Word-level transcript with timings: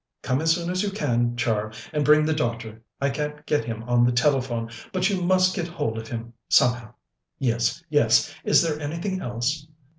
Come 0.23 0.41
as 0.41 0.51
soon 0.55 0.71
as 0.71 0.81
you 0.81 0.89
can, 0.89 1.37
Char, 1.37 1.71
and 1.93 2.03
bring 2.03 2.25
the 2.25 2.33
doctor. 2.33 2.81
I 2.99 3.11
can't 3.11 3.45
get 3.45 3.65
him 3.65 3.83
on 3.83 4.03
the 4.03 4.11
telephone, 4.11 4.71
but 4.91 5.07
you 5.11 5.21
must 5.21 5.55
get 5.55 5.67
hold 5.67 5.99
of 5.99 6.07
him 6.07 6.33
somehow." 6.49 6.95
"Yes 7.37 7.83
yes. 7.87 8.33
Is 8.43 8.63
there 8.63 8.79
anything 8.79 9.21
else?" 9.21 9.67